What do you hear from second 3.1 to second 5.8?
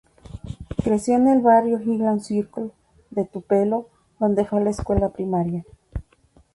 de Tupelo donde fue a la escuela primaria.